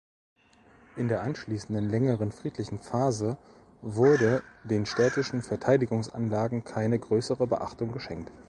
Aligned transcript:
In 0.95 1.09
der 1.09 1.21
anschließenden 1.21 1.87
längeren 1.87 2.31
friedlichen 2.31 2.79
Phase 2.79 3.37
wurde 3.83 4.41
den 4.63 4.87
städtischen 4.87 5.43
Verteidigungsanlagen 5.43 6.63
keine 6.63 6.97
größere 6.97 7.45
Beachtung 7.45 7.91
geschenkt. 7.91 8.31